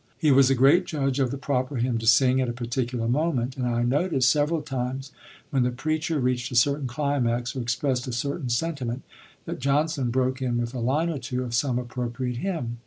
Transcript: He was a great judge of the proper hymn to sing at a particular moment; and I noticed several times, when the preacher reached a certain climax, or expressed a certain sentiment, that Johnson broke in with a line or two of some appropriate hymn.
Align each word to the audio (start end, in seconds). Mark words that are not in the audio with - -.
He 0.17 0.31
was 0.31 0.49
a 0.49 0.55
great 0.55 0.85
judge 0.87 1.19
of 1.19 1.29
the 1.29 1.37
proper 1.37 1.75
hymn 1.75 1.99
to 1.99 2.07
sing 2.07 2.41
at 2.41 2.49
a 2.49 2.53
particular 2.53 3.07
moment; 3.07 3.55
and 3.55 3.67
I 3.67 3.83
noticed 3.83 4.31
several 4.31 4.63
times, 4.63 5.11
when 5.51 5.61
the 5.61 5.69
preacher 5.69 6.19
reached 6.19 6.51
a 6.51 6.55
certain 6.55 6.87
climax, 6.87 7.55
or 7.55 7.61
expressed 7.61 8.07
a 8.07 8.11
certain 8.11 8.49
sentiment, 8.49 9.03
that 9.45 9.59
Johnson 9.59 10.09
broke 10.09 10.41
in 10.41 10.57
with 10.57 10.73
a 10.73 10.79
line 10.79 11.11
or 11.11 11.19
two 11.19 11.43
of 11.43 11.53
some 11.53 11.77
appropriate 11.77 12.37
hymn. 12.37 12.79